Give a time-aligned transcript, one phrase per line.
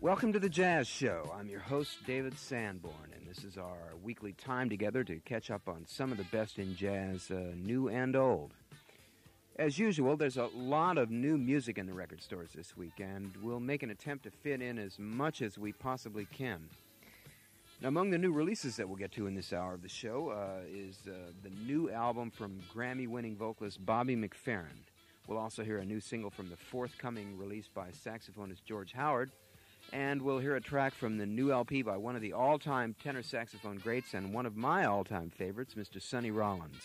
[0.00, 1.32] Welcome to the Jazz Show.
[1.38, 5.68] I'm your host, David Sanborn, and this is our weekly time together to catch up
[5.68, 8.52] on some of the best in jazz, uh, new and old.
[9.56, 13.32] As usual, there's a lot of new music in the record stores this week, and
[13.42, 16.68] we'll make an attempt to fit in as much as we possibly can.
[17.82, 20.28] Now, among the new releases that we'll get to in this hour of the show
[20.28, 24.86] uh, is uh, the new album from Grammy winning vocalist Bobby McFerrin.
[25.26, 29.32] We'll also hear a new single from the forthcoming release by saxophonist George Howard
[29.92, 32.94] and we'll hear a track from the new LP by one of the all time
[33.02, 36.00] tenor saxophone greats and one of my all time favorites, Mr.
[36.00, 36.84] Sonny Rollins.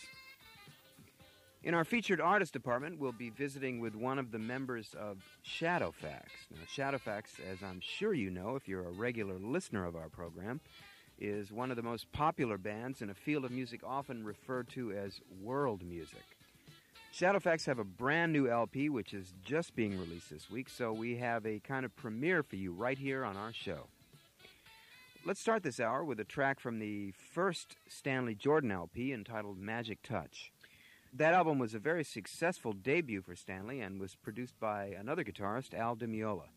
[1.63, 6.23] In our featured artist department, we'll be visiting with one of the members of Shadowfax.
[6.49, 10.61] Now, Shadowfax, as I'm sure you know if you're a regular listener of our program,
[11.19, 14.91] is one of the most popular bands in a field of music often referred to
[14.91, 16.23] as world music.
[17.13, 21.17] Shadowfax have a brand new LP which is just being released this week, so we
[21.17, 23.87] have a kind of premiere for you right here on our show.
[25.25, 30.03] Let's start this hour with a track from the first Stanley Jordan LP entitled Magic
[30.03, 30.51] Touch.
[31.11, 35.73] That album was a very successful debut for Stanley and was produced by another guitarist,
[35.73, 36.49] Al Di Meola.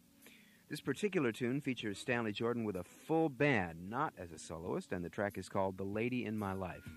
[0.70, 5.04] This particular tune features Stanley Jordan with a full band, not as a soloist, and
[5.04, 6.88] the track is called The Lady in My Life.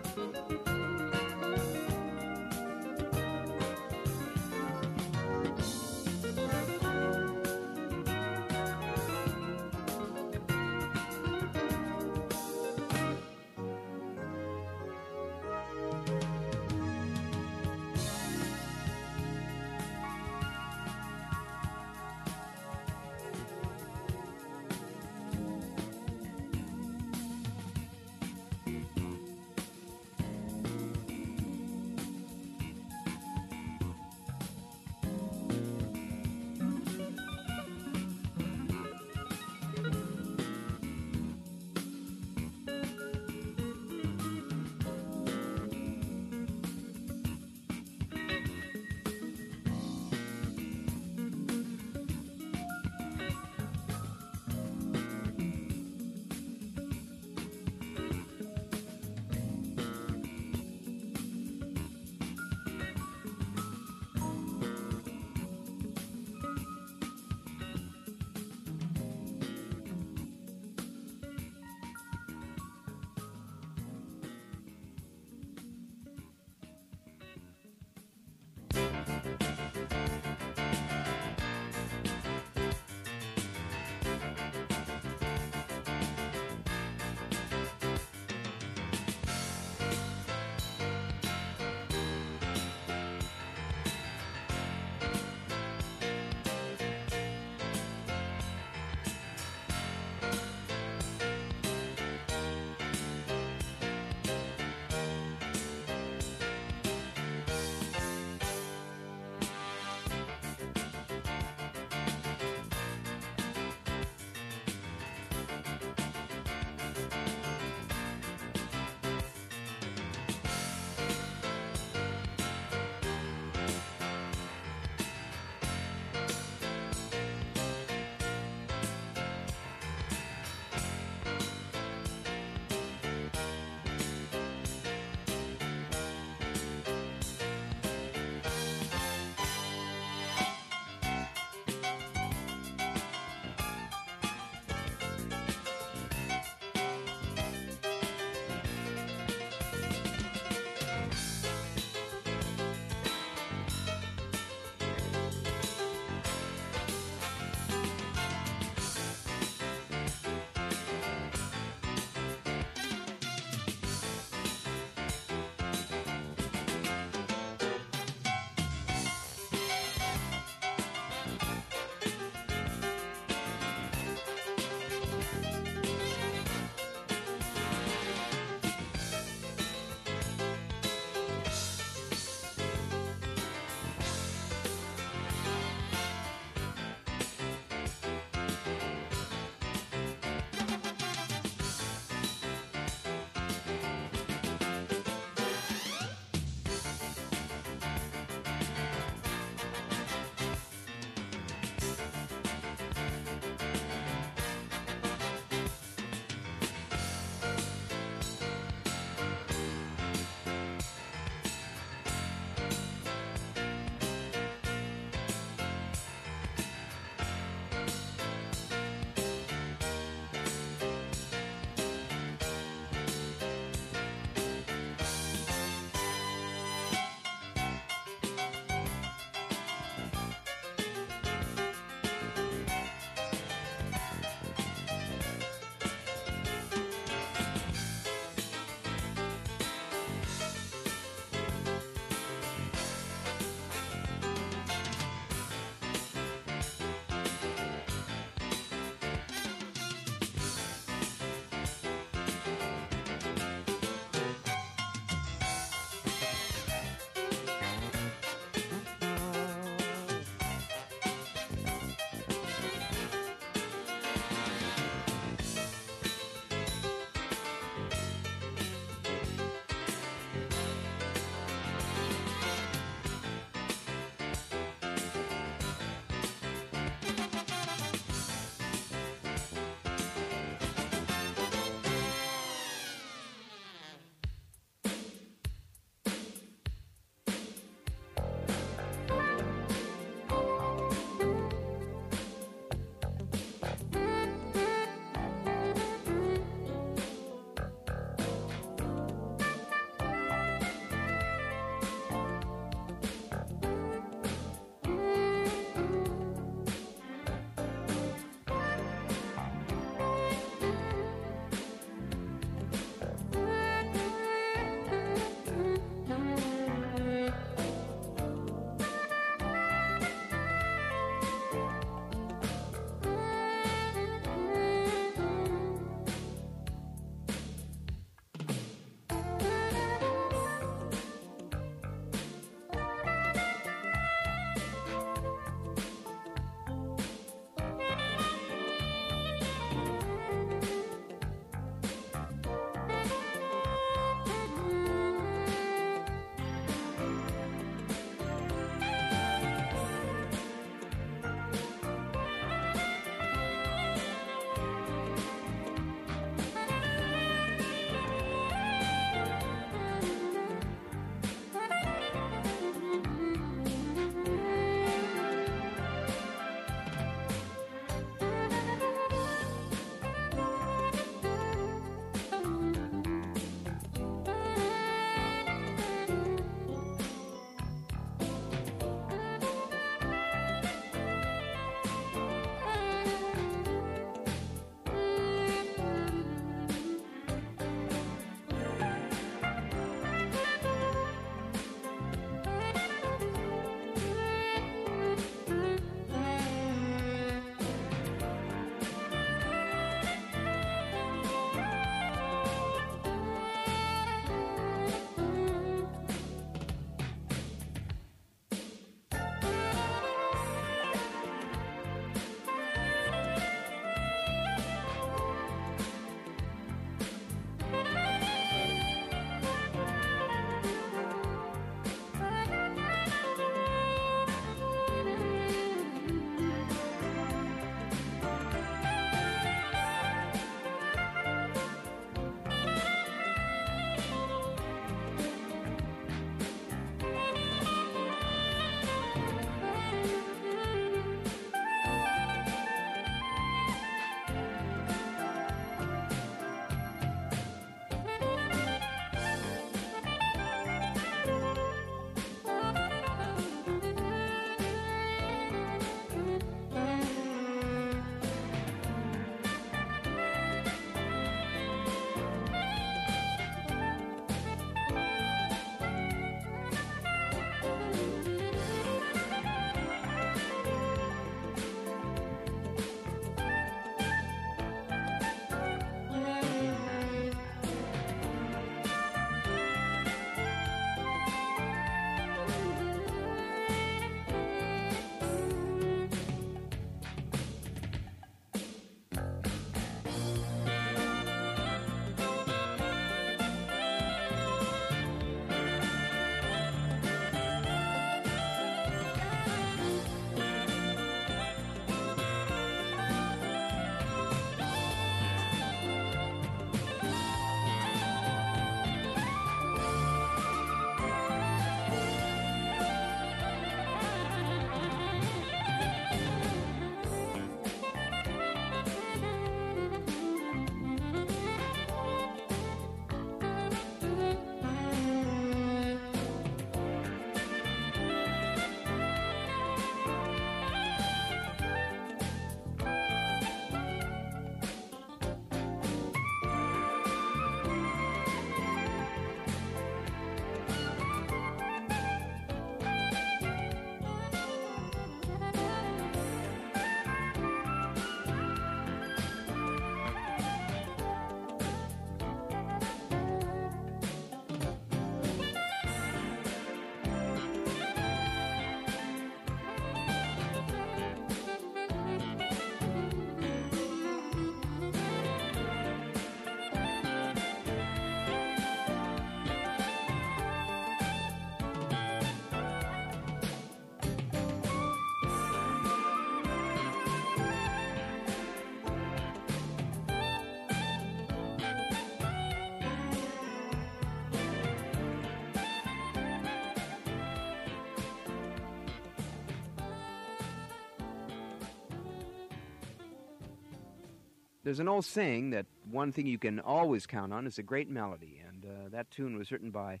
[594.68, 597.88] There's an old saying that one thing you can always count on is a great
[597.88, 600.00] melody, and uh, that tune was written by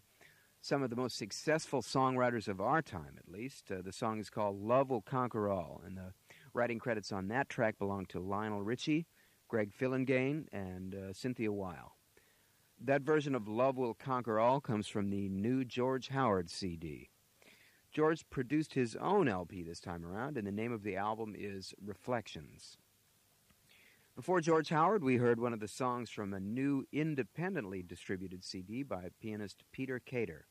[0.60, 3.72] some of the most successful songwriters of our time, at least.
[3.72, 6.12] Uh, the song is called Love Will Conquer All, and the
[6.52, 9.06] writing credits on that track belong to Lionel Richie,
[9.48, 11.96] Greg Phillinganes, and uh, Cynthia Weil.
[12.78, 17.08] That version of Love Will Conquer All comes from the new George Howard CD.
[17.90, 21.72] George produced his own LP this time around, and the name of the album is
[21.82, 22.76] Reflections.
[24.18, 28.82] Before George Howard, we heard one of the songs from a new independently distributed CD
[28.82, 30.48] by pianist Peter Kater.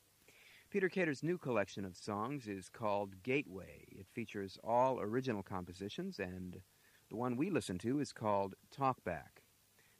[0.70, 3.84] Peter Kater's new collection of songs is called Gateway.
[3.90, 6.62] It features all original compositions, and
[7.10, 9.42] the one we listen to is called Talkback.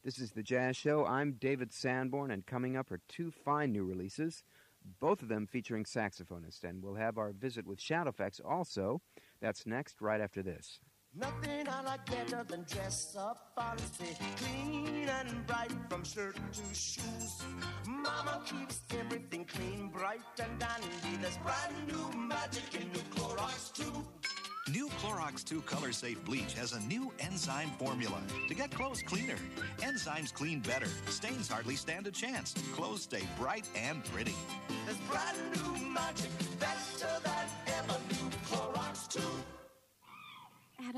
[0.03, 1.05] This is the Jazz Show.
[1.05, 4.45] I'm David Sanborn, and coming up are two fine new releases,
[4.99, 9.03] both of them featuring saxophonists, and we'll have our visit with Shadowfax also.
[9.43, 10.81] That's next, right after this.
[11.19, 17.43] Nothing I like better than dress up honestly, clean and bright from shirt to shoes.
[17.87, 20.87] Mama keeps everything clean, bright and dandy.
[21.21, 24.07] There's brand new magic in new Clorox too.
[24.73, 29.37] New Clorox 2 Color Safe Bleach has a new enzyme formula to get clothes cleaner.
[29.79, 30.89] Enzymes clean better.
[31.07, 32.55] Stains hardly stand a chance.
[32.75, 34.35] Clothes stay bright and pretty.
[34.85, 37.38] There's brand new magic, better than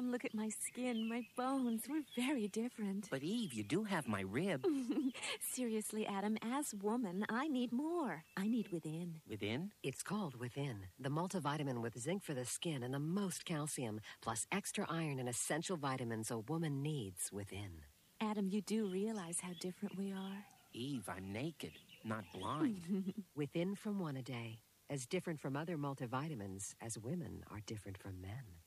[0.00, 1.82] Adam, look at my skin, my bones.
[1.86, 3.08] We're very different.
[3.10, 4.64] But Eve, you do have my rib.
[5.52, 8.24] Seriously, Adam, as woman, I need more.
[8.34, 9.20] I need within.
[9.28, 9.72] Within?
[9.82, 14.46] It's called Within, the multivitamin with zinc for the skin and the most calcium, plus
[14.50, 17.82] extra iron and essential vitamins a woman needs within.
[18.22, 20.46] Adam, you do realize how different we are.
[20.72, 21.72] Eve, I'm naked,
[22.06, 23.12] not blind.
[23.36, 28.22] Within from one a day, as different from other multivitamins as women are different from
[28.22, 28.59] men.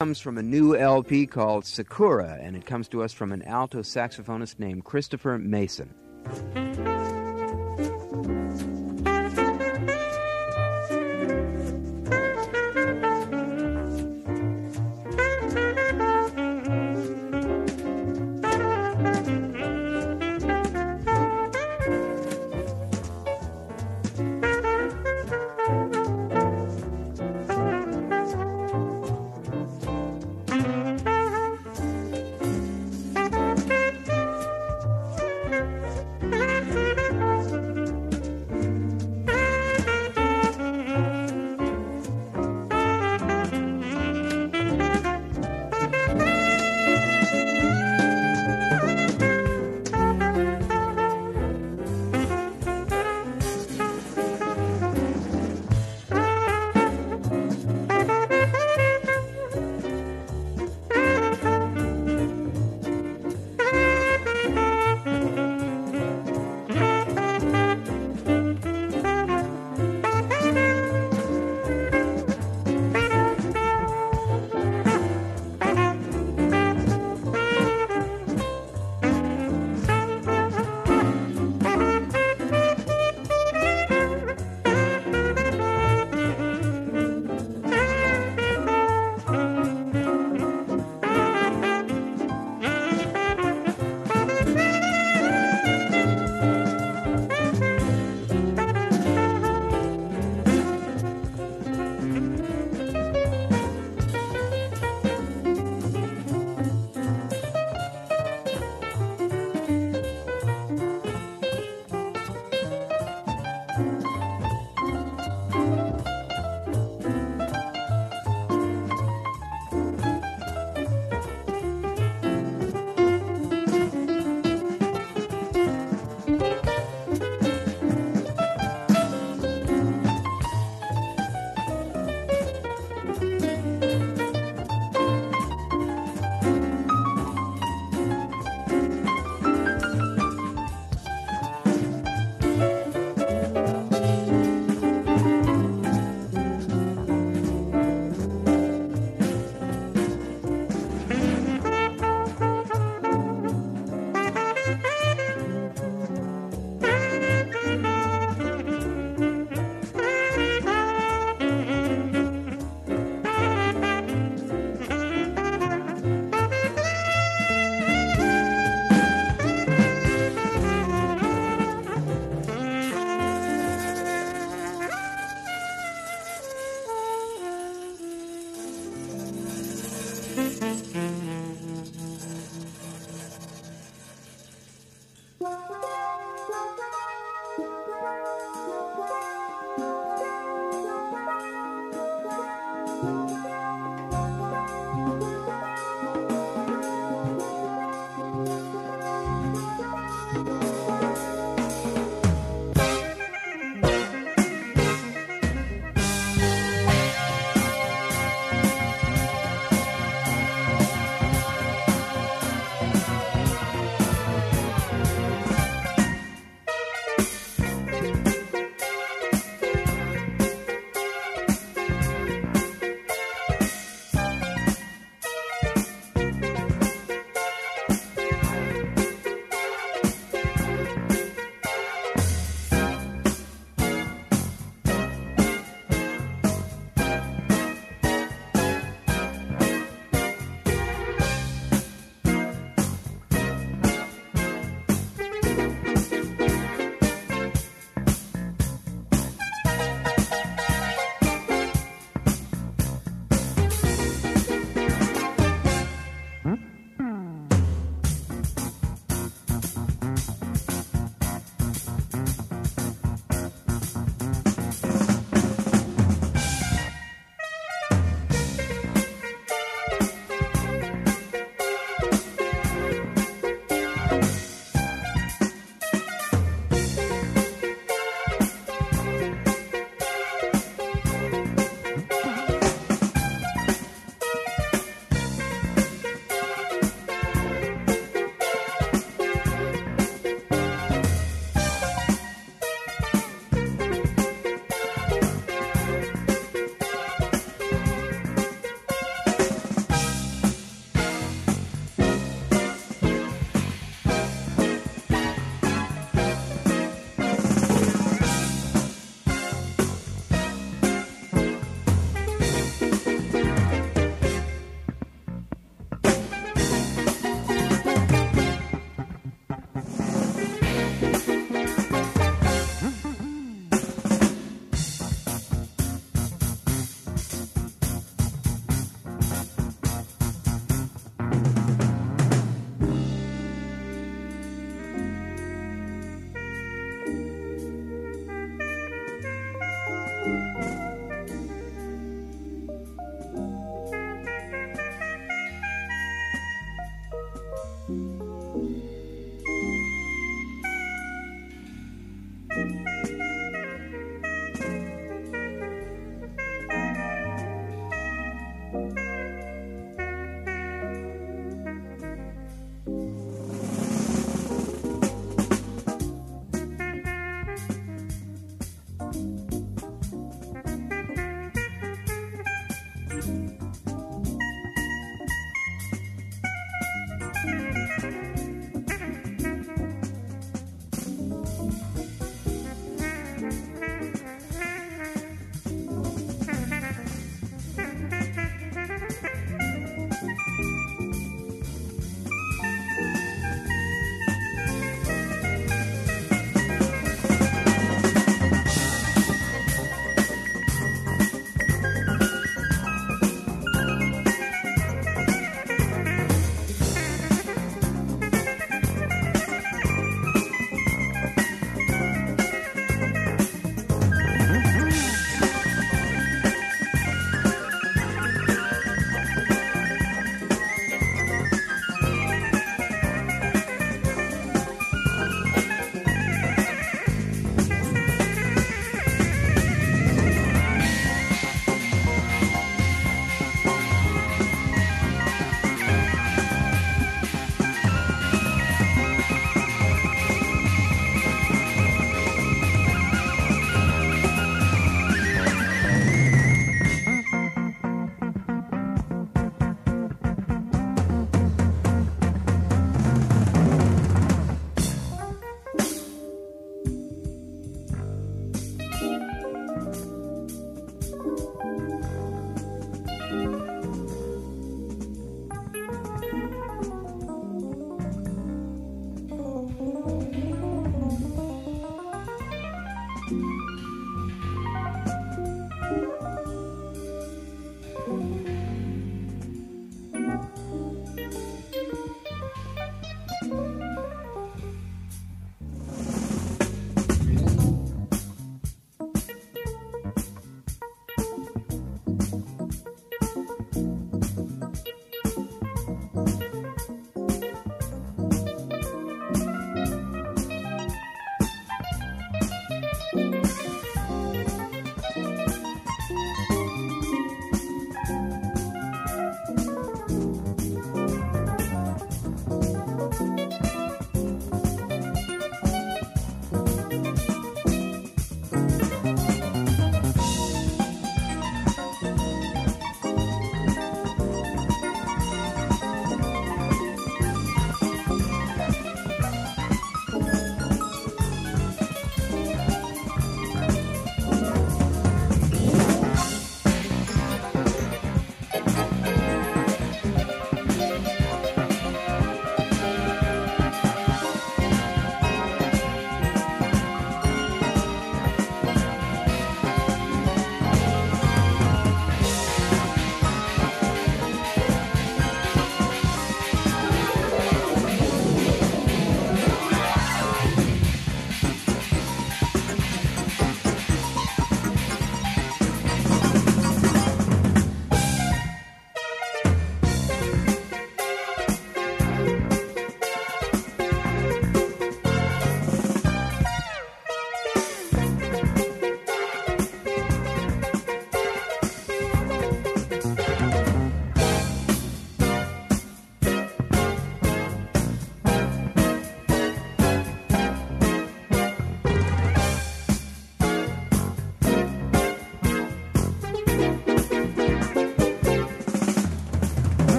[0.00, 3.80] Comes from a new LP called Sakura, and it comes to us from an alto
[3.80, 5.92] saxophonist named Christopher Mason.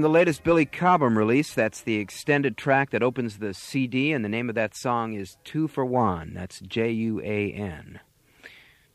[0.00, 4.24] From the latest Billy Cobham release, that's the extended track that opens the CD, and
[4.24, 6.32] the name of that song is Two for Juan.
[6.32, 8.00] That's J U A N.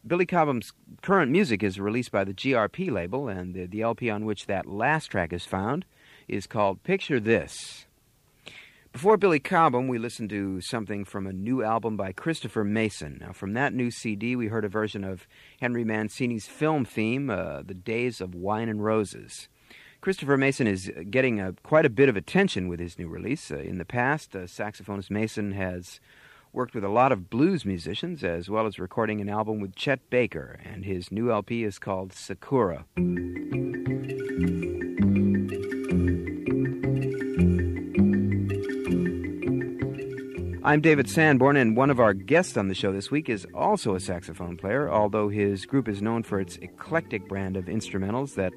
[0.08, 4.26] Billy Cobham's current music is released by the GRP label, and the, the LP on
[4.26, 5.86] which that last track is found
[6.28, 7.86] is called Picture This.
[8.92, 13.20] Before Billy Cobham, we listened to something from a new album by Christopher Mason.
[13.22, 15.28] Now, from that new CD, we heard a version of
[15.62, 19.50] Henry Mancini's film theme, uh, The Days of Wine and Roses.
[20.06, 23.50] Christopher Mason is getting a, quite a bit of attention with his new release.
[23.50, 26.00] Uh, in the past, uh, saxophonist Mason has
[26.54, 30.08] worked with a lot of blues musicians, as well as recording an album with Chet
[30.12, 32.86] Baker, and his new LP is called Sakura.
[40.64, 43.96] I'm David Sanborn, and one of our guests on the show this week is also
[43.96, 48.54] a saxophone player, although his group is known for its eclectic brand of instrumentals that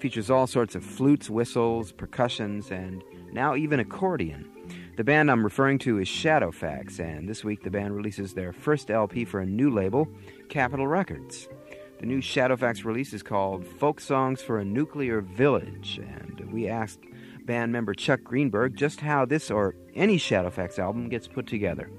[0.00, 4.50] features all sorts of flutes, whistles, percussions, and now even accordion.
[4.96, 8.90] The band I'm referring to is Shadowfax, and this week the band releases their first
[8.90, 10.08] LP for a new label,
[10.48, 11.48] Capitol Records.
[11.98, 17.00] The new Shadowfax release is called Folk Songs for a Nuclear Village, and we asked
[17.44, 21.90] band member Chuck Greenberg just how this or any Shadowfax album gets put together.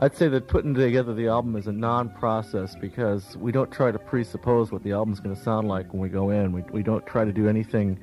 [0.00, 3.98] I'd say that putting together the album is a non-process because we don't try to
[3.98, 6.52] presuppose what the album's going to sound like when we go in.
[6.52, 7.98] We, we don't try to do anything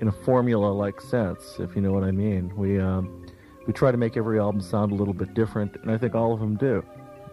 [0.00, 2.54] in a formula-like sense, if you know what I mean.
[2.56, 3.24] We um,
[3.66, 6.34] we try to make every album sound a little bit different, and I think all
[6.34, 6.84] of them do.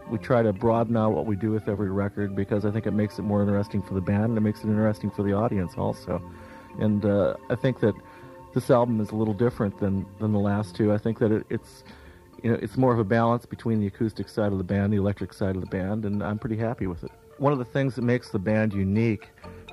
[0.10, 2.92] We try to broaden out what we do with every record because I think it
[2.92, 5.74] makes it more interesting for the band and it makes it interesting for the audience
[5.76, 6.22] also.
[6.80, 7.94] And uh, I think that
[8.54, 10.94] this album is a little different than, than the last two.
[10.94, 11.84] I think that it, it's
[12.44, 14.98] you know it's more of a balance between the acoustic side of the band, the
[14.98, 17.12] electric side of the band, and I'm pretty happy with it.
[17.38, 19.30] One of the things that makes the band unique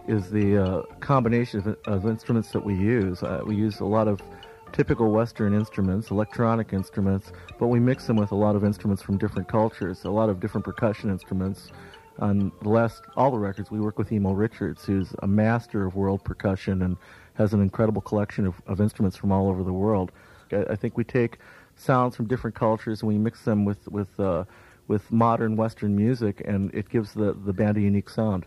[0.07, 3.23] is the uh, combination of, of, instruments that we use.
[3.23, 4.21] Uh, we use a lot of
[4.73, 9.17] typical Western instruments, electronic instruments, but we mix them with a lot of instruments from
[9.17, 11.71] different cultures, a lot of different percussion instruments.
[12.19, 15.97] On the last all the records, we work with Emil Richards, who's a master of
[15.97, 16.97] world percussion and
[17.35, 20.13] has an incredible collection of, of instruments from all over the world.
[20.53, 21.39] I, I, think we take
[21.77, 24.45] sounds from different cultures and we mix them with with uh,
[24.89, 28.45] with modern Western music, and it gives the the band a unique sound.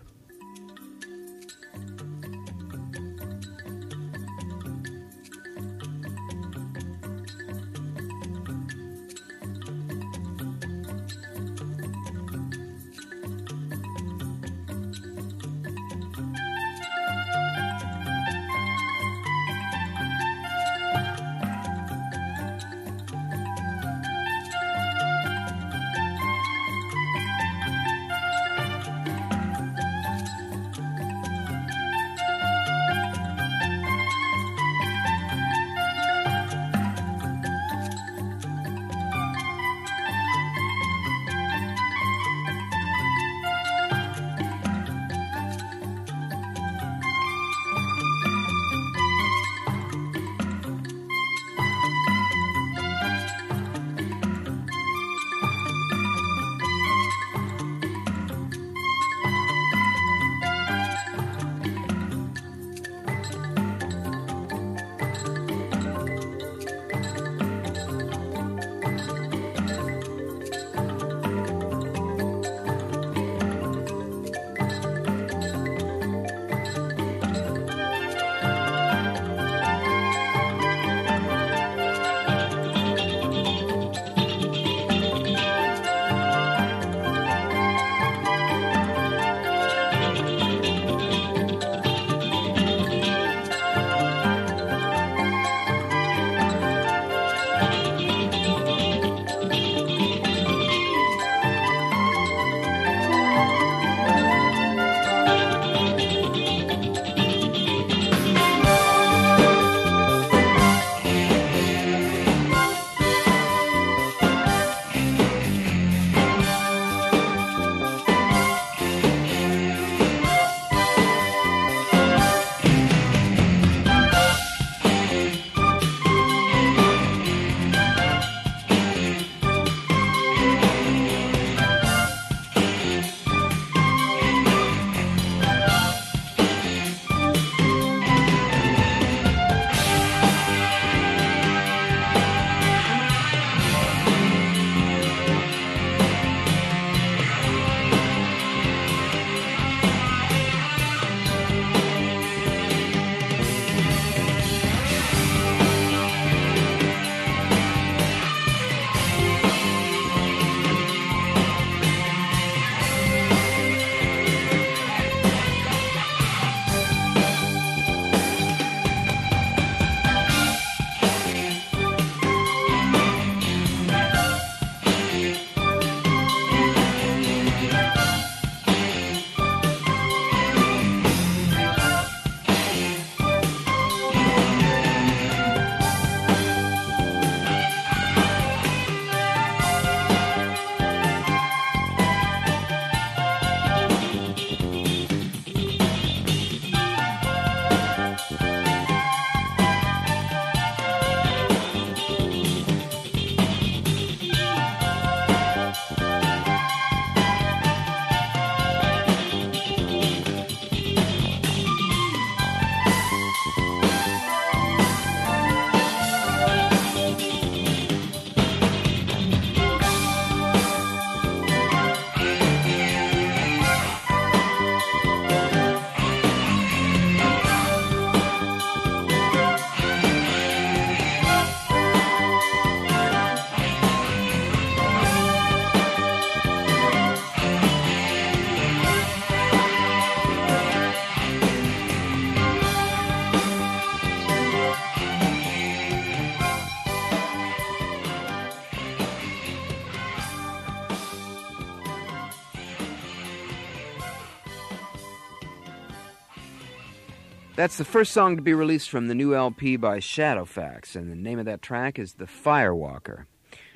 [257.58, 261.16] That's the first song to be released from the new LP by Shadowfax, and the
[261.16, 263.26] name of that track is The Firewalker.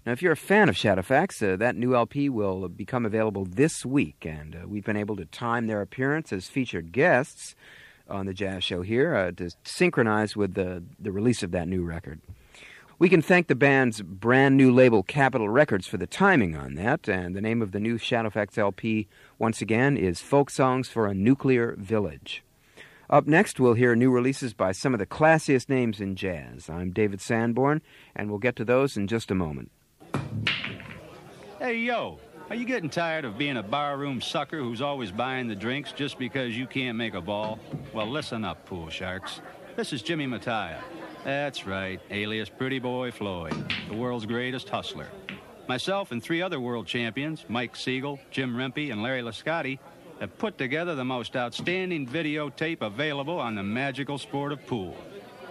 [0.05, 3.83] Now, if you're a fan of Shadowfax, uh, that new LP will become available this
[3.83, 7.55] week, and uh, we've been able to time their appearance as featured guests
[8.07, 11.83] on the Jazz Show here uh, to synchronize with the, the release of that new
[11.83, 12.21] record.
[12.99, 17.09] We can thank the band's brand new label, Capitol Records, for the timing on that,
[17.09, 19.07] and the name of the new Shadowfax LP,
[19.39, 22.43] once again, is Folk Songs for a Nuclear Village.
[23.11, 26.69] Up next, we'll hear new releases by some of the classiest names in jazz.
[26.69, 27.81] I'm David Sanborn,
[28.15, 29.69] and we'll get to those in just a moment.
[31.59, 35.55] Hey, yo, are you getting tired of being a barroom sucker who's always buying the
[35.55, 37.59] drinks just because you can't make a ball?
[37.91, 39.41] Well, listen up, pool sharks.
[39.75, 40.79] This is Jimmy Mataya.
[41.25, 43.53] That's right, alias Pretty Boy Floyd,
[43.89, 45.07] the world's greatest hustler.
[45.67, 49.79] Myself and three other world champions, Mike Siegel, Jim Rempe, and Larry Lisciotti,
[50.21, 54.95] have put together the most outstanding videotape available on the magical sport of pool.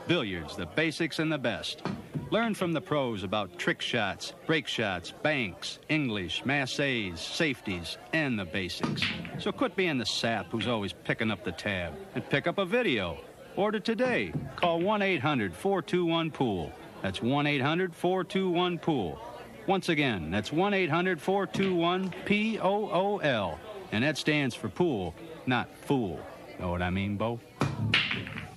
[0.06, 1.82] Billiards, the basics and the best.
[2.30, 8.44] Learn from the pros about trick shots, break shots, banks, English, massés, safeties, and the
[8.44, 9.02] basics.
[9.40, 12.64] So quit being the sap who's always picking up the tab and pick up a
[12.64, 13.18] video.
[13.56, 14.32] Order today.
[14.54, 16.72] Call 1 800 421 Pool.
[17.02, 19.20] That's 1 800 421 Pool.
[19.66, 23.58] Once again, that's 1 800 421 P O O L.
[23.92, 25.14] And that stands for pool,
[25.46, 26.20] not fool.
[26.58, 27.40] Know what I mean, Bo?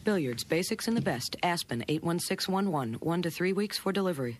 [0.03, 1.35] Billiards, basics and the best.
[1.43, 2.95] Aspen 81611.
[2.95, 4.39] One to three weeks for delivery.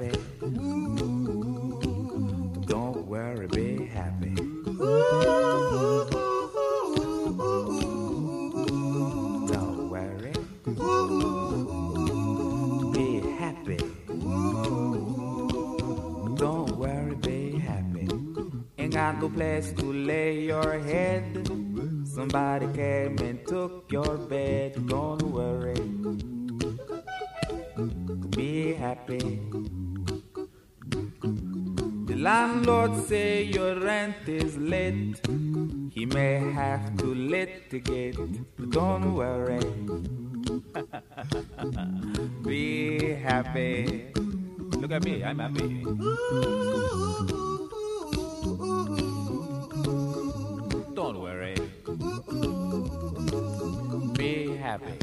[0.00, 0.18] Happy.
[2.66, 4.34] Don't worry, be happy.
[9.46, 10.32] Don't worry.
[12.92, 13.78] Be happy.
[16.36, 18.08] Don't worry, be happy.
[18.78, 19.89] Ain't got no place to
[43.20, 44.06] happy.
[44.80, 45.84] Look at me, I'm happy.
[50.94, 51.54] Don't worry.
[54.14, 54.96] Be happy.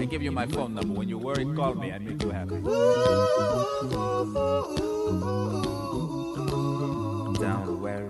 [0.00, 0.94] I give you my phone number.
[0.94, 1.92] When you worry, call me.
[1.92, 2.60] I make you happy.
[7.40, 8.09] Don't worry.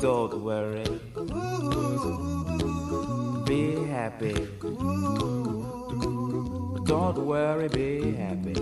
[0.00, 0.84] Don't worry.
[3.46, 4.34] Be happy.
[6.84, 8.54] Don't worry, be happy.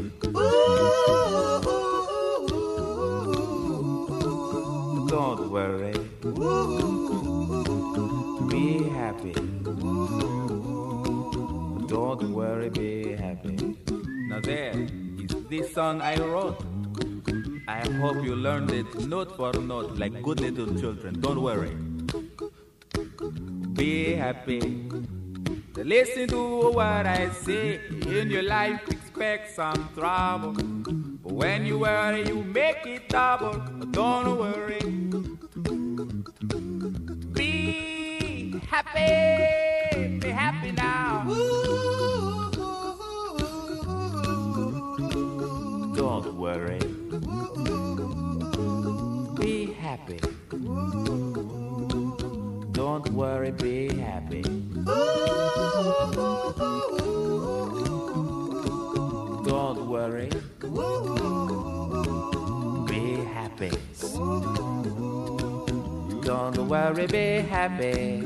[5.13, 5.93] Don't worry.
[8.49, 9.35] Be happy.
[11.87, 13.77] Don't worry, be happy.
[14.29, 14.73] Now there
[15.19, 16.66] is this song I wrote.
[17.69, 21.21] I hope you learned it note for note like good little children.
[21.21, 21.75] Don't worry.
[23.75, 24.89] be happy.
[25.75, 27.81] Listen to what I say.
[28.07, 30.53] In your life, expect some trouble.
[30.53, 33.59] But when you worry, you make it double.
[33.91, 34.81] Don't worry.
[37.33, 40.19] Be happy.
[40.21, 41.25] Be happy now.
[45.97, 46.86] Don't worry.
[49.97, 50.19] Happy.
[52.73, 54.43] Don't worry, be happy.
[59.51, 60.29] Don't worry.
[62.87, 63.71] Be happy.
[66.23, 68.21] Don't worry, be happy.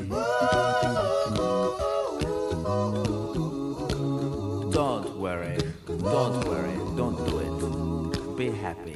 [4.71, 5.57] Don't worry.
[5.87, 6.75] Don't worry.
[6.97, 8.37] Don't do it.
[8.37, 8.95] Be happy.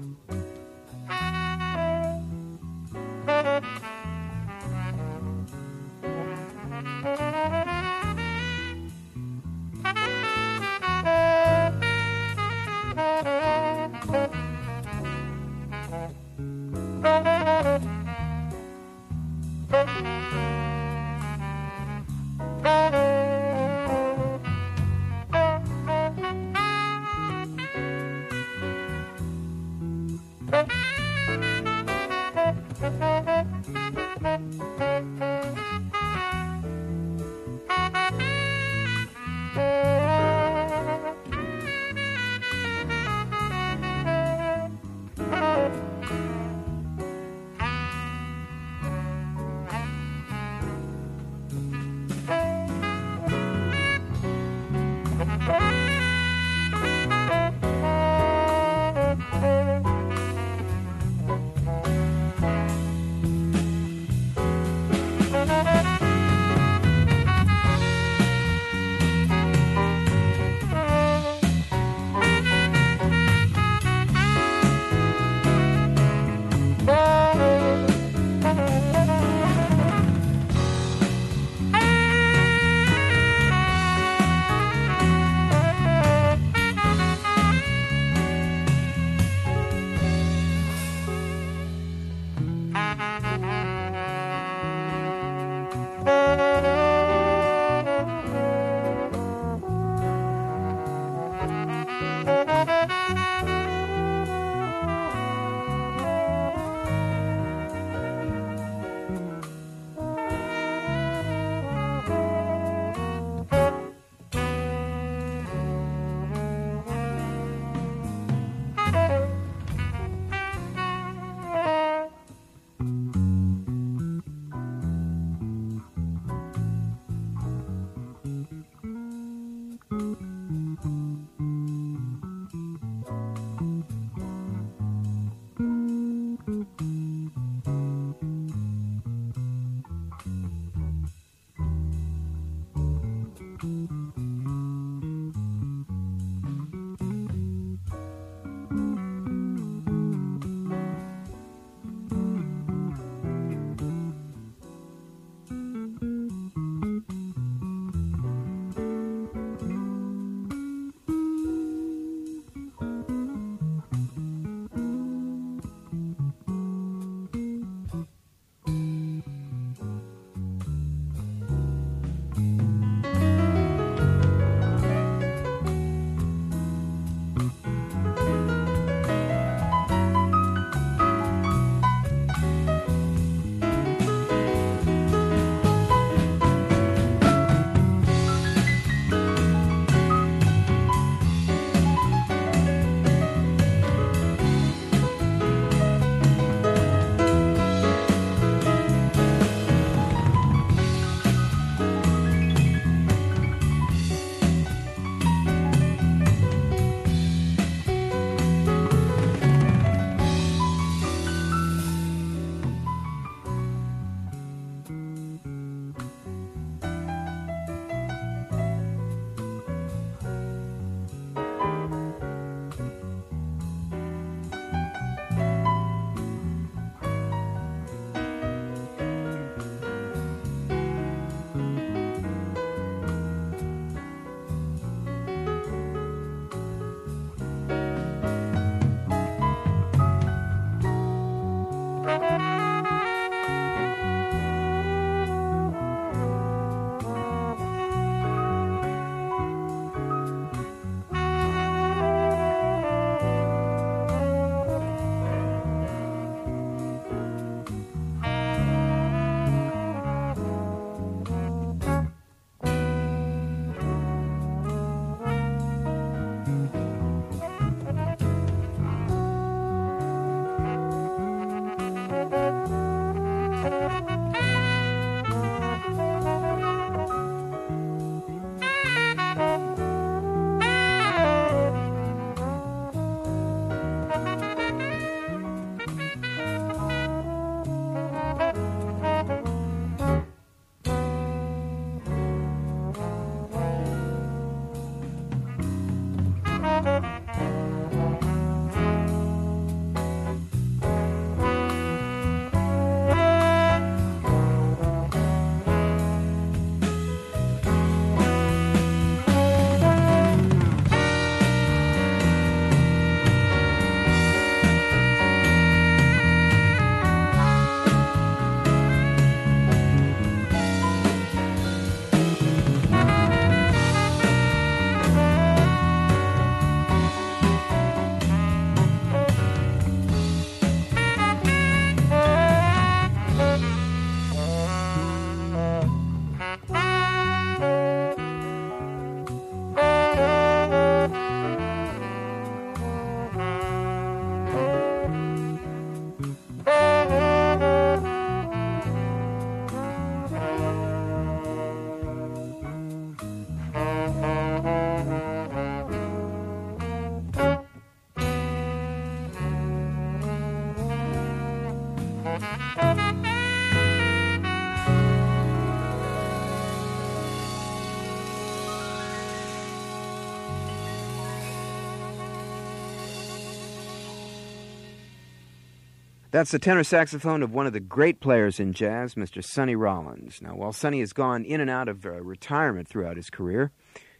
[376.31, 379.43] That's the tenor saxophone of one of the great players in jazz, Mr.
[379.43, 380.41] Sonny Rollins.
[380.41, 383.71] Now, while Sonny has gone in and out of uh, retirement throughout his career,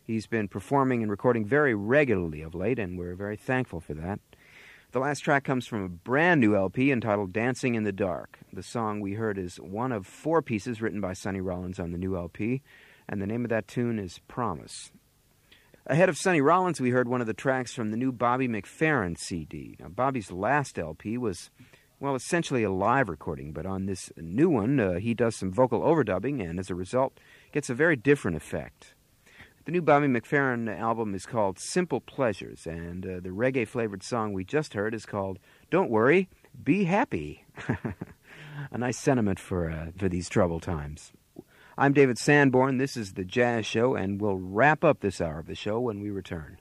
[0.03, 4.19] he's been performing and recording very regularly of late, and we're very thankful for that.
[4.91, 8.39] The last track comes from a brand new LP entitled Dancing in the Dark.
[8.51, 11.97] The song we heard is one of four pieces written by Sonny Rollins on the
[11.97, 12.61] new LP,
[13.07, 14.91] and the name of that tune is Promise.
[15.87, 19.17] Ahead of Sonny Rollins, we heard one of the tracks from the new Bobby McFerrin
[19.17, 19.77] CD.
[19.79, 21.51] Now, Bobby's last LP was
[22.01, 25.81] well, essentially a live recording, but on this new one, uh, he does some vocal
[25.81, 27.17] overdubbing, and as a result,
[27.53, 28.95] gets a very different effect.
[29.65, 34.33] The new Bobby McFerrin album is called Simple Pleasures, and uh, the reggae flavored song
[34.33, 35.37] we just heard is called
[35.69, 36.29] Don't Worry,
[36.63, 37.45] Be Happy.
[38.71, 41.11] a nice sentiment for, uh, for these troubled times.
[41.77, 42.79] I'm David Sanborn.
[42.79, 46.01] This is The Jazz Show, and we'll wrap up this hour of the show when
[46.01, 46.57] we return.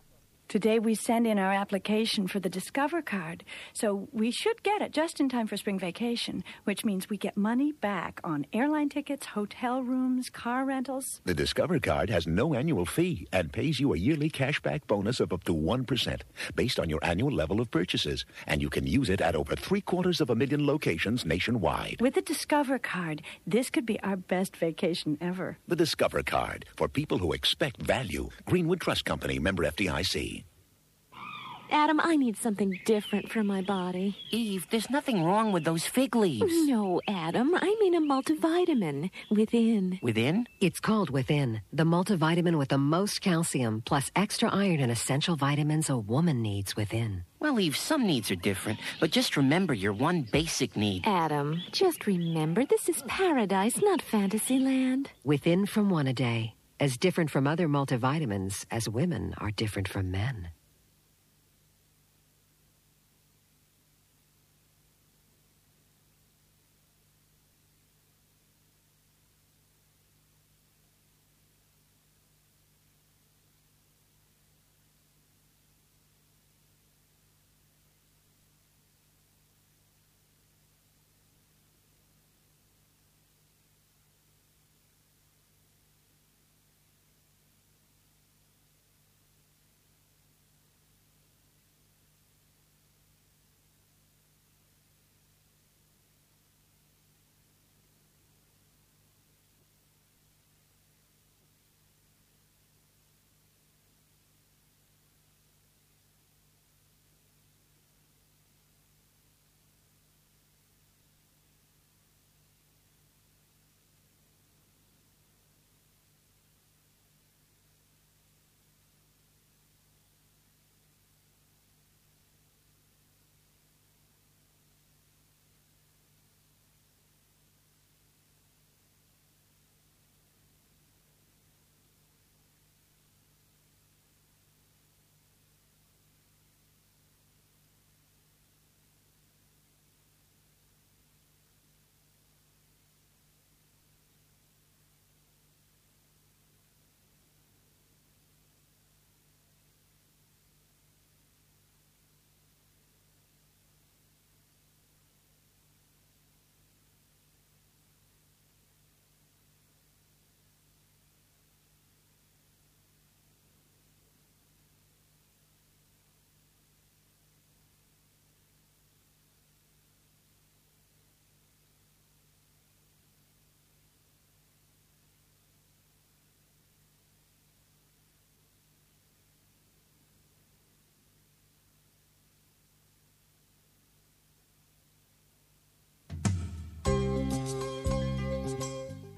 [0.51, 4.91] Today we send in our application for the Discover card, so we should get it
[4.91, 9.27] just in time for spring vacation, which means we get money back on airline tickets,
[9.27, 11.21] hotel rooms, car rentals.
[11.25, 15.33] The Discover card has no annual fee and pays you a yearly cashback bonus of
[15.33, 16.23] up to 1%
[16.57, 19.81] based on your annual level of purchases, and you can use it at over three
[19.81, 21.99] quarters of a million locations nationwide.
[22.01, 25.59] With the Discover card, this could be our best vacation ever.
[25.69, 28.31] The Discover card for people who expect value.
[28.47, 30.40] Greenwood Trust Company, member FDIC.
[31.71, 34.17] Adam, I need something different for my body.
[34.31, 36.53] Eve, there's nothing wrong with those fig leaves.
[36.67, 39.11] No, Adam, I mean a multivitamin.
[39.31, 39.99] Within.
[40.03, 40.47] Within?
[40.61, 45.89] It's called Within, the multivitamin with the most calcium, plus extra iron and essential vitamins
[45.89, 47.25] a woman needs within.
[47.39, 51.07] Well, Eve, some needs are different, but just remember your one basic need.
[51.07, 55.11] Adam, just remember this is paradise, not fantasyland.
[55.25, 60.11] Within from one a day, as different from other multivitamins as women are different from
[60.11, 60.51] men.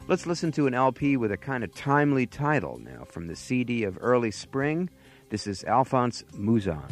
[0.09, 3.85] Let's listen to an LP with a kind of timely title now from the CD
[3.85, 4.91] of Early Spring.
[5.31, 6.91] This is Alphonse Mouzon.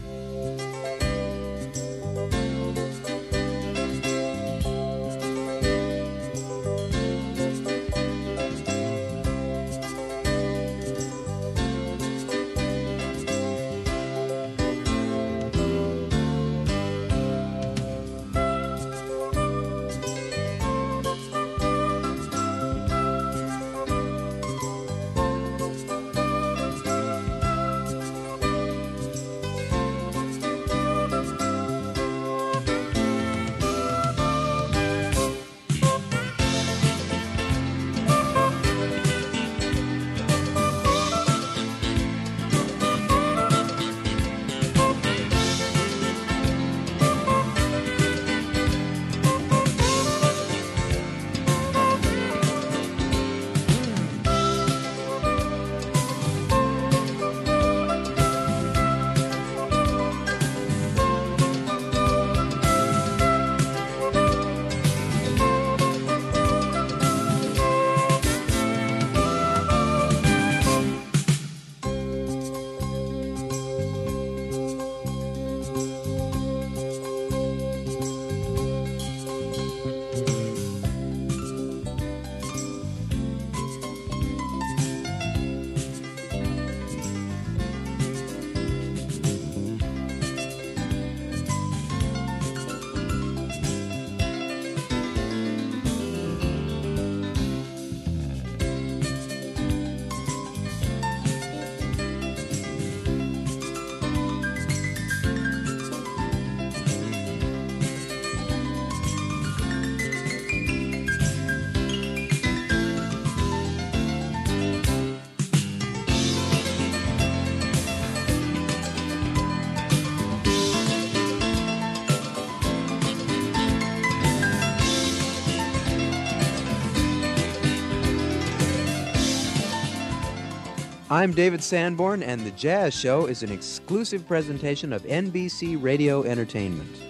[131.13, 137.10] I'm David Sanborn, and The Jazz Show is an exclusive presentation of NBC Radio Entertainment.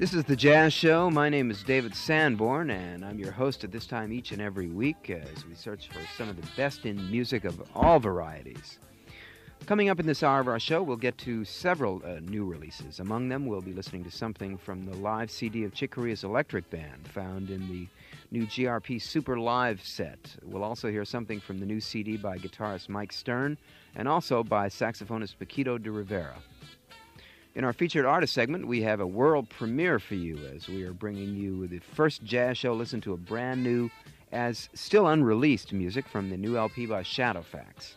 [0.00, 1.10] This is the Jazz Show.
[1.10, 4.68] My name is David Sanborn, and I'm your host at this time each and every
[4.68, 8.78] week as we search for some of the best in music of all varieties.
[9.66, 13.00] Coming up in this hour of our show, we'll get to several uh, new releases.
[13.00, 16.70] Among them, we'll be listening to something from the live CD of Chick Corea's Electric
[16.70, 17.86] Band, found in the
[18.30, 20.34] new GRP Super Live set.
[20.42, 23.58] We'll also hear something from the new CD by guitarist Mike Stern,
[23.94, 26.36] and also by saxophonist Paquito D'Rivera.
[27.52, 30.92] In our featured artist segment, we have a world premiere for you as we are
[30.92, 32.74] bringing you the first jazz show.
[32.74, 33.90] Listen to a brand new,
[34.30, 37.94] as still unreleased music from the new LP by Shadowfax.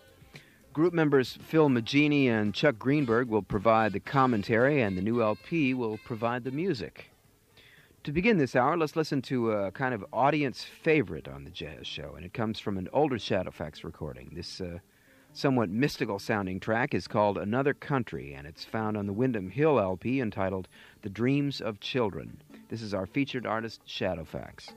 [0.73, 5.75] Group members Phil Maggini and Chuck Greenberg will provide the commentary, and the new LP
[5.75, 7.11] will provide the music.
[8.05, 11.85] To begin this hour, let's listen to a kind of audience favorite on the jazz
[11.85, 14.31] show, and it comes from an older Shadowfax recording.
[14.33, 14.79] This uh,
[15.33, 19.79] somewhat mystical sounding track is called Another Country, and it's found on the Windham Hill
[19.79, 20.67] LP entitled
[21.01, 22.41] The Dreams of Children.
[22.69, 24.69] This is our featured artist, Shadowfax.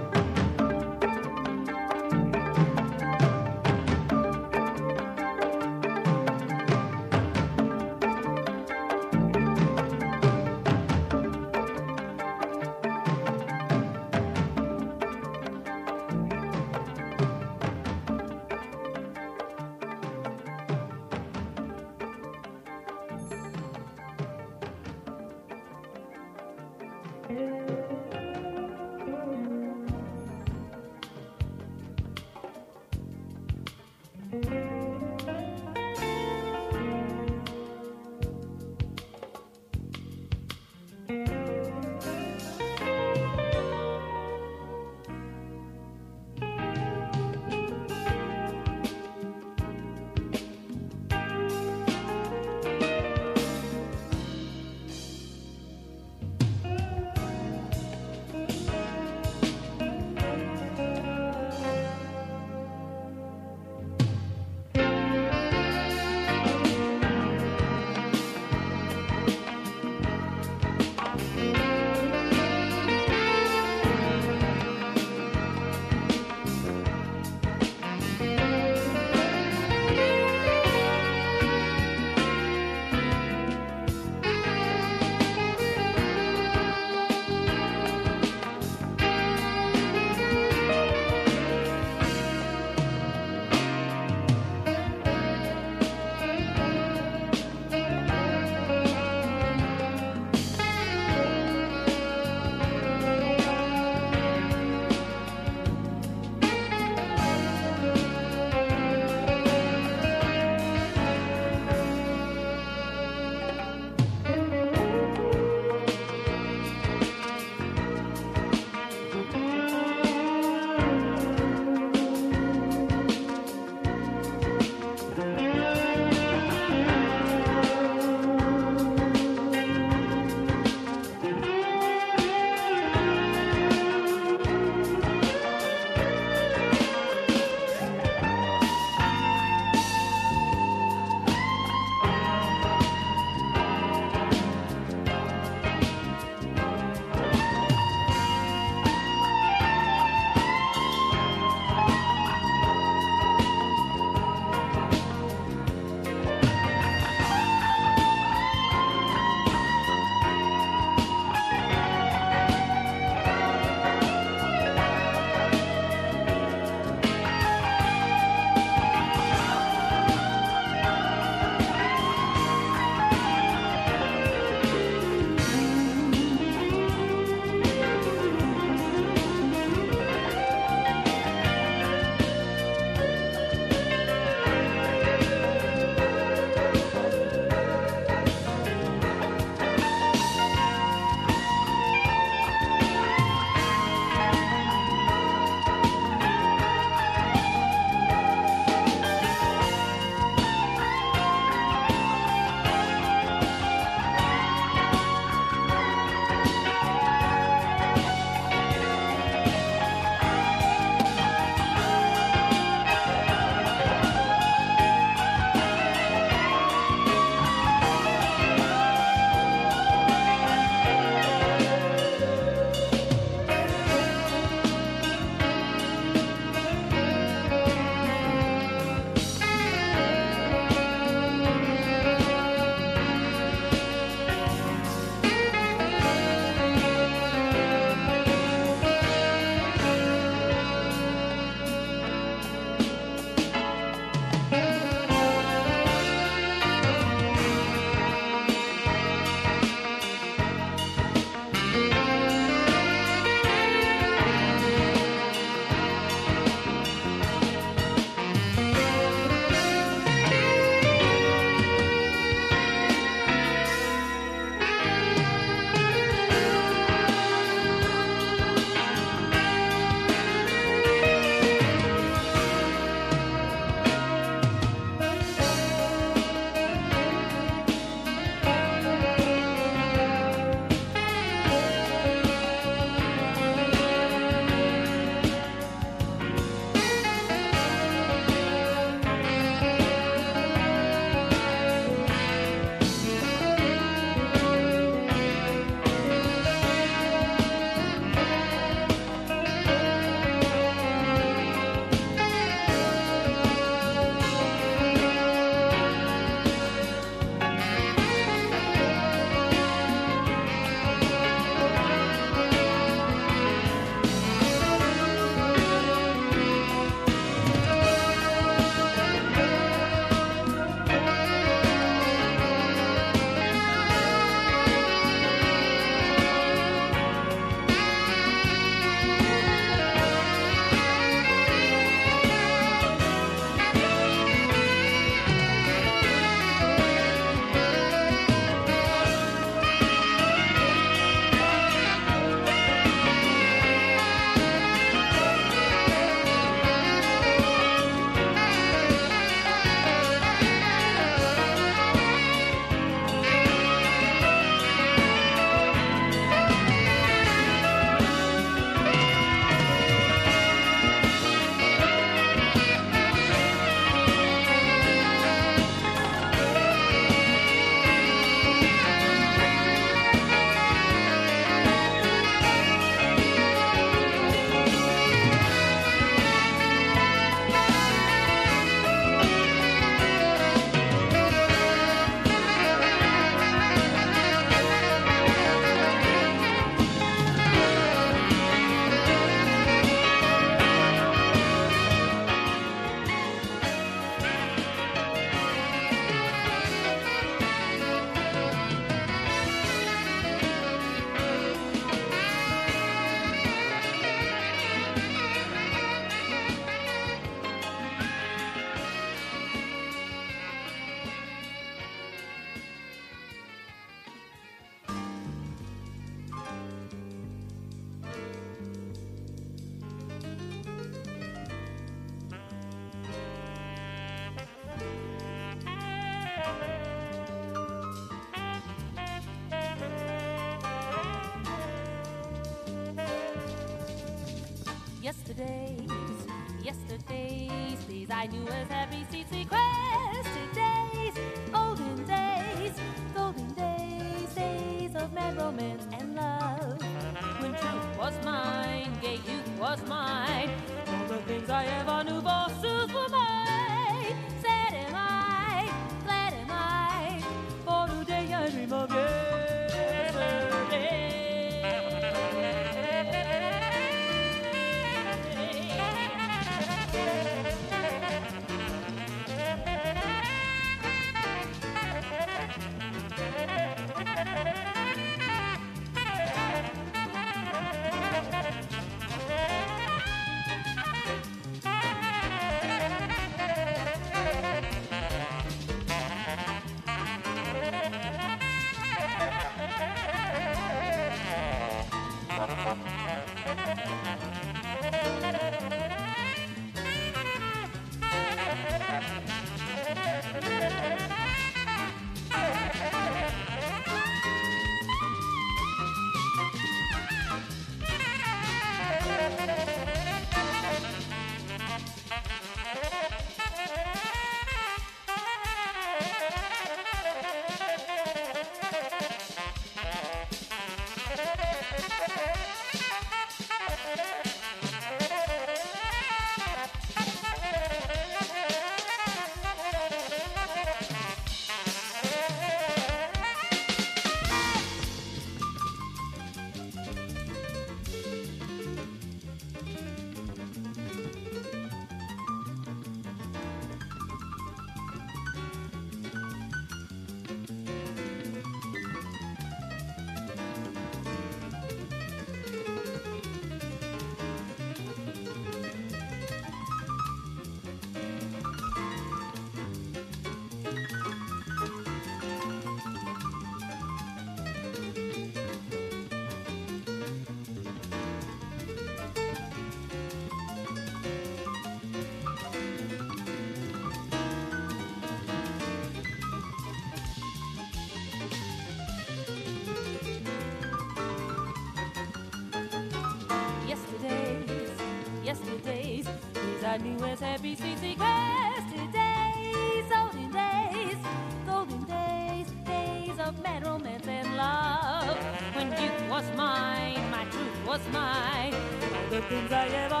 [599.33, 600.00] All the things I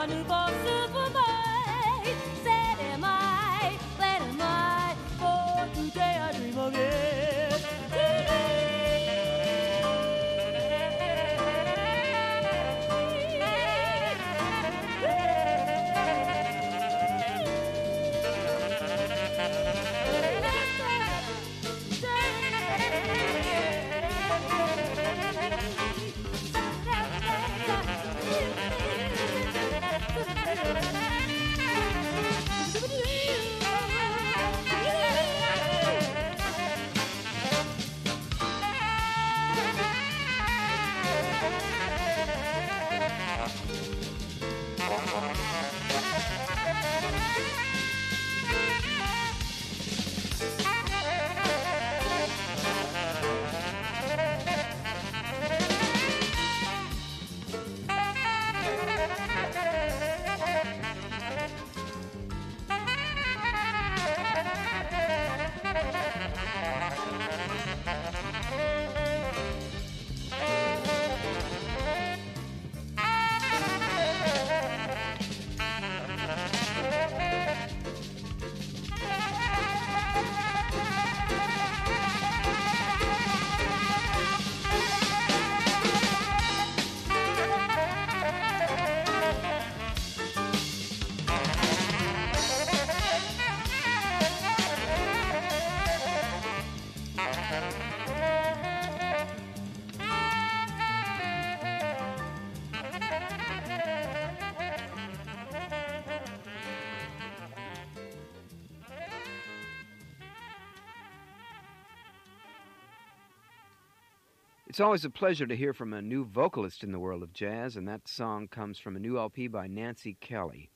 [114.81, 117.87] always a pleasure to hear from a new vocalist in the world of jazz, and
[117.87, 120.69] that song comes from a new LP by Nancy Kelly.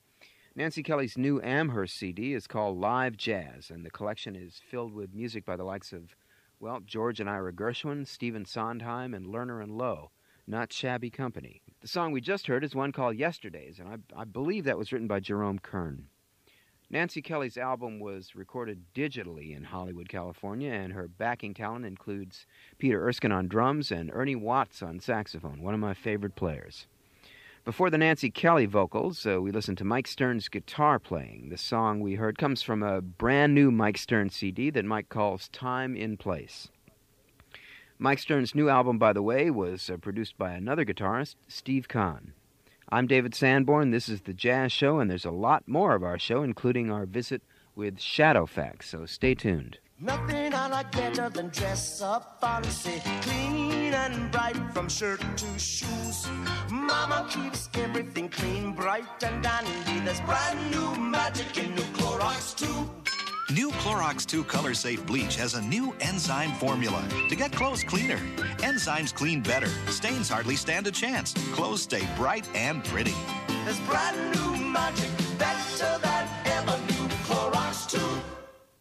[0.55, 5.13] Nancy Kelly's new Amherst CD is called Live Jazz, and the collection is filled with
[5.13, 6.15] music by the likes of,
[6.59, 10.09] well, George and Ira Gershwin, Stephen Sondheim, and Lerner and Loewe.
[10.47, 11.61] Not shabby company.
[11.81, 14.91] The song we just heard is one called Yesterdays, and I, I believe that was
[14.91, 16.07] written by Jerome Kern.
[16.89, 22.45] Nancy Kelly's album was recorded digitally in Hollywood, California, and her backing talent includes
[22.77, 26.85] Peter Erskine on drums and Ernie Watts on saxophone, one of my favorite players.
[27.65, 31.49] Before the Nancy Kelly vocals, uh, we listened to Mike Stern's guitar playing.
[31.49, 35.47] The song we heard comes from a brand new Mike Stern CD that Mike calls
[35.47, 36.69] Time in Place.
[37.97, 42.33] Mike Stern's new album, by the way, was uh, produced by another guitarist, Steve Khan.
[42.89, 43.89] I'm David Sanborn.
[43.89, 47.07] This is the Jazz Show, and there's a lot more of our show, including our
[47.07, 47.41] visit
[47.75, 49.79] with Shadowfax, so stay tuned.
[49.99, 56.27] Nothing I like better than dress up fancy, clean and bright from shirt to shoes.
[56.69, 59.99] Mama keeps everything clean, bright and dandy.
[60.05, 62.89] There's brand new magic in new Clorox too.
[63.51, 68.17] New Clorox 2 Color Safe Bleach has a new enzyme formula to get clothes cleaner.
[68.57, 69.67] Enzymes clean better.
[69.91, 71.33] Stains hardly stand a chance.
[71.53, 73.13] Clothes stay bright and pretty.
[73.63, 76.75] There's brand new magic, better than ever.
[76.87, 77.99] New Clorox 2.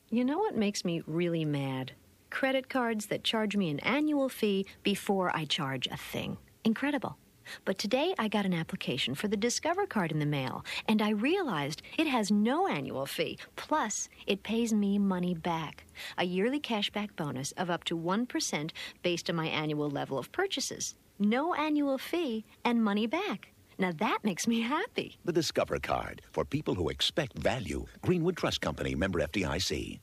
[0.08, 1.92] You know what makes me really mad?
[2.30, 6.38] Credit cards that charge me an annual fee before I charge a thing.
[6.64, 7.18] Incredible.
[7.64, 11.10] But today I got an application for the Discover card in the mail, and I
[11.10, 13.38] realized it has no annual fee.
[13.56, 15.84] Plus, it pays me money back.
[16.18, 18.70] A yearly cashback bonus of up to 1%
[19.02, 20.94] based on my annual level of purchases.
[21.18, 23.52] No annual fee and money back.
[23.78, 25.18] Now that makes me happy.
[25.24, 27.84] The Discover card for people who expect value.
[28.02, 30.00] Greenwood Trust Company, member FDIC.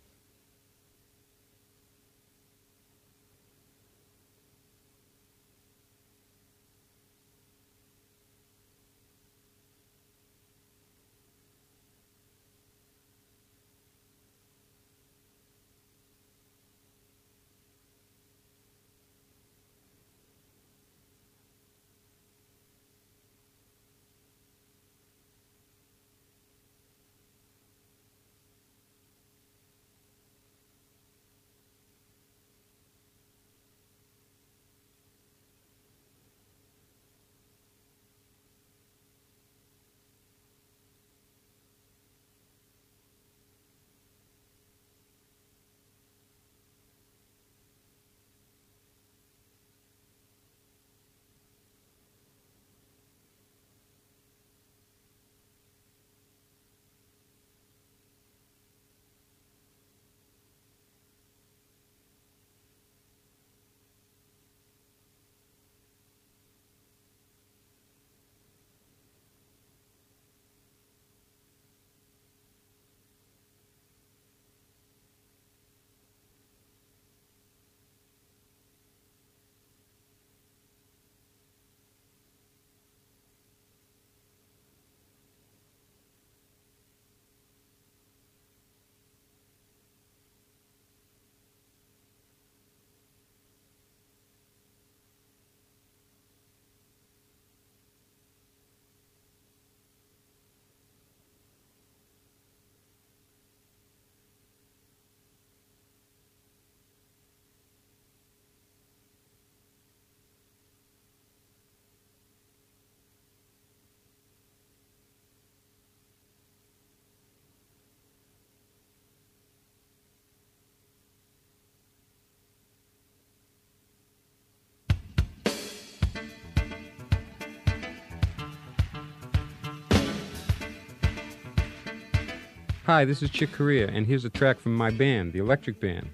[132.93, 136.09] Hi, this is Chick Corea, and here's a track from my band, the Electric Band.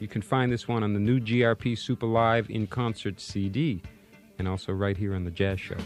[0.00, 3.80] You can find this one on the new GRP Super Live in Concert CD,
[4.36, 5.76] and also right here on the Jazz Show.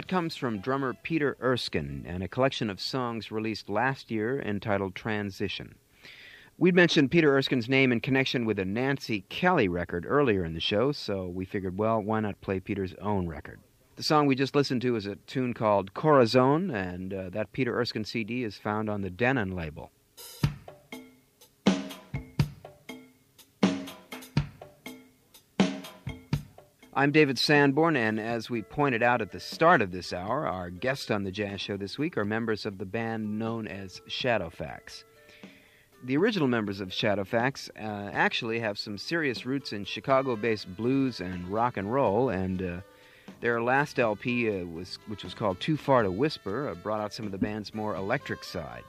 [0.00, 4.94] That comes from drummer Peter Erskine and a collection of songs released last year entitled
[4.94, 5.74] Transition.
[6.56, 10.58] We'd mentioned Peter Erskine's name in connection with a Nancy Kelly record earlier in the
[10.60, 13.60] show, so we figured, well, why not play Peter's own record?
[13.96, 17.78] The song we just listened to is a tune called Corazon, and uh, that Peter
[17.78, 19.90] Erskine CD is found on the Denon label.
[26.92, 30.70] I'm David Sanborn, and as we pointed out at the start of this hour, our
[30.70, 35.04] guests on the Jazz Show this week are members of the band known as Shadowfax.
[36.02, 41.20] The original members of Shadowfax uh, actually have some serious roots in Chicago based blues
[41.20, 42.80] and rock and roll, and uh,
[43.40, 47.14] their last LP, uh, was, which was called Too Far to Whisper, uh, brought out
[47.14, 48.82] some of the band's more electric side.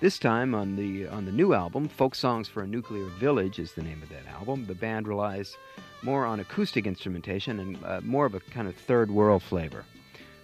[0.00, 3.72] This time on the on the new album, Folk Songs for a Nuclear Village is
[3.72, 4.64] the name of that album.
[4.66, 5.56] The band relies
[6.02, 9.84] more on acoustic instrumentation and uh, more of a kind of third world flavor.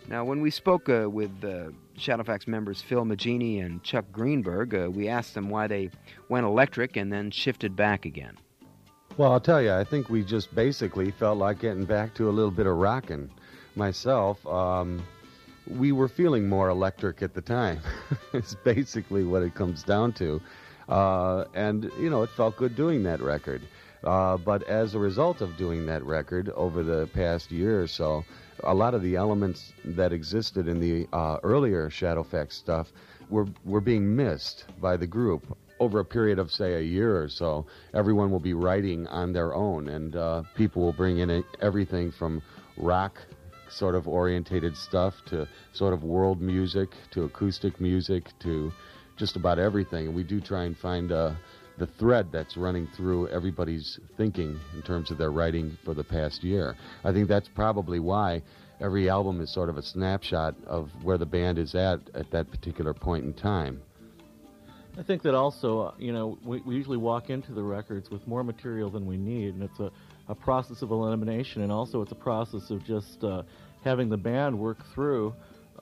[0.07, 4.91] Now, when we spoke uh, with uh, Shadowfax members Phil Maggini and Chuck Greenberg, uh,
[4.91, 5.91] we asked them why they
[6.29, 8.37] went electric and then shifted back again.
[9.17, 12.33] Well, I'll tell you, I think we just basically felt like getting back to a
[12.33, 13.31] little bit of rocking.
[13.77, 15.03] Myself, um,
[15.67, 17.81] we were feeling more electric at the time.
[18.33, 20.41] it's basically what it comes down to.
[20.89, 23.63] Uh, and, you know, it felt good doing that record.
[24.05, 28.25] Uh, but as a result of doing that record over the past year or so,
[28.65, 32.93] a lot of the elements that existed in the uh, earlier Shadowfax stuff
[33.31, 35.57] were, were being missed by the group.
[35.81, 39.55] Over a period of, say, a year or so, everyone will be writing on their
[39.55, 42.43] own, and uh, people will bring in everything from
[42.77, 43.19] rock
[43.69, 48.73] sort of orientated stuff to sort of world music to acoustic music to
[49.17, 50.07] just about everything.
[50.07, 51.33] And we do try and find uh,
[51.79, 56.45] the thread that's running through everybody's thinking in terms of their writing for the past
[56.45, 56.77] year.
[57.03, 58.43] I think that's probably why
[58.81, 62.51] every album is sort of a snapshot of where the band is at at that
[62.51, 63.81] particular point in time.
[64.97, 68.25] I think that also, uh, you know, we, we usually walk into the records with
[68.29, 69.91] more material than we need, and it's a,
[70.29, 73.43] a process of elimination, and also it's a process of just uh,
[73.83, 75.35] having the band work through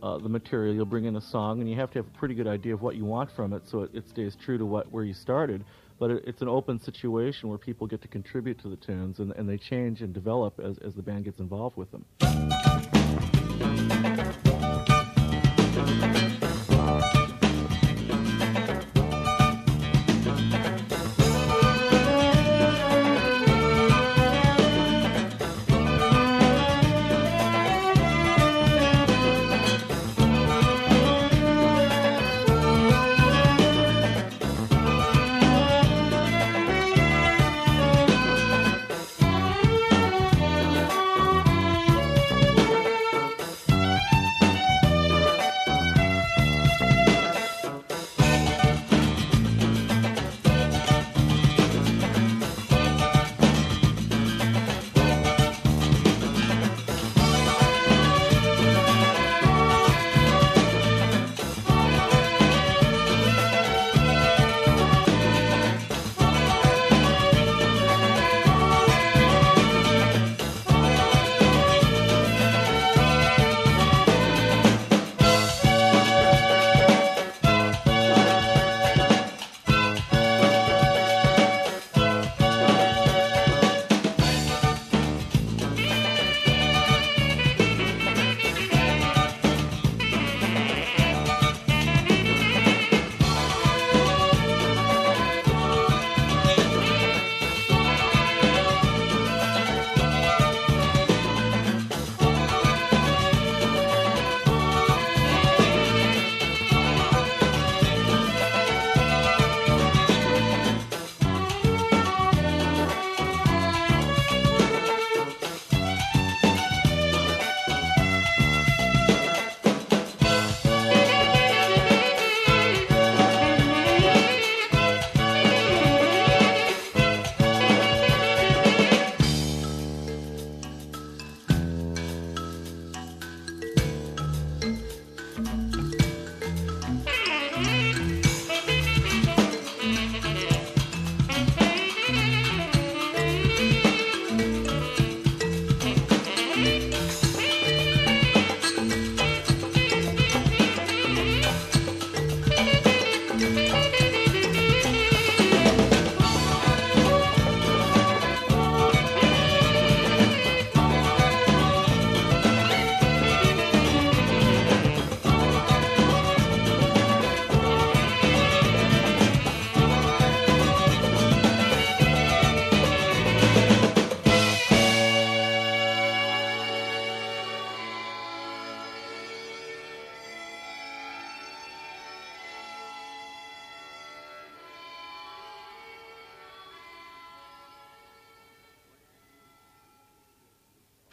[0.02, 0.74] uh, the material.
[0.74, 2.80] You'll bring in a song, and you have to have a pretty good idea of
[2.80, 5.62] what you want from it, so it, it stays true to what where you started.
[6.02, 9.30] But it, it's an open situation where people get to contribute to the tunes, and,
[9.36, 12.04] and they change and develop as, as the band gets involved with them.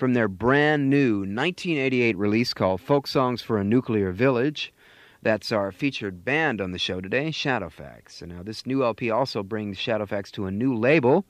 [0.10, 4.74] From their brand new 1988 release called Folk Songs for a Nuclear Village.
[5.22, 8.24] That's our featured band on the show today, Shadowfax.
[8.24, 11.26] And now, this new LP also brings Shadowfax to a new label,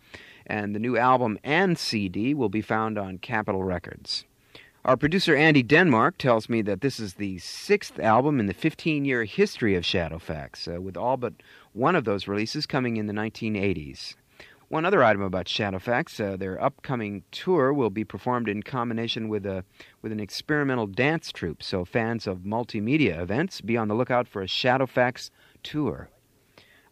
[0.47, 4.23] and the new album and CD will be found on Capitol Records.
[4.85, 9.03] Our producer Andy Denemark tells me that this is the sixth album in the 15
[9.03, 11.33] year history of Shadowfax, uh, with all but
[11.73, 14.15] one of those releases coming in the 1980s.
[14.69, 19.43] One other item about Shadowfax, uh, their upcoming tour will be performed in combination with
[19.47, 19.65] a
[20.03, 21.63] with an experimental dance troupe.
[21.63, 25.31] So fans of multimedia events, be on the lookout for a Shadowfax
[25.63, 26.09] tour.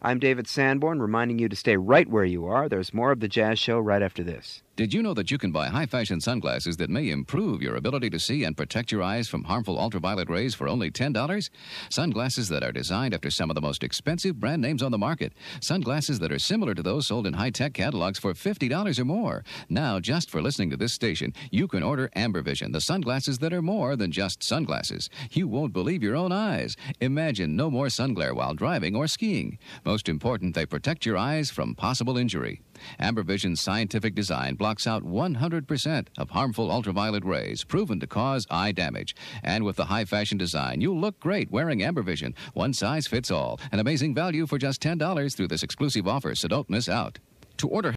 [0.02, 2.68] I'm David Sanborn, reminding you to stay right where you are.
[2.68, 4.64] There's more of the Jazz Show right after this.
[4.78, 8.10] Did you know that you can buy high fashion sunglasses that may improve your ability
[8.10, 11.50] to see and protect your eyes from harmful ultraviolet rays for only $10?
[11.90, 15.32] Sunglasses that are designed after some of the most expensive brand names on the market.
[15.60, 19.42] Sunglasses that are similar to those sold in high tech catalogs for $50 or more.
[19.68, 23.60] Now, just for listening to this station, you can order Ambervision, the sunglasses that are
[23.60, 25.10] more than just sunglasses.
[25.32, 26.76] You won't believe your own eyes.
[27.00, 29.58] Imagine no more sun glare while driving or skiing.
[29.84, 32.62] Most important, they protect your eyes from possible injury.
[33.00, 39.14] Ambervision's scientific design blocks out 100% of harmful ultraviolet rays proven to cause eye damage.
[39.42, 42.34] And with the high fashion design, you'll look great wearing Ambervision.
[42.54, 43.60] One size fits all.
[43.70, 47.18] An amazing value for just $10 through this exclusive offer, so don't miss out.
[47.58, 47.86] To order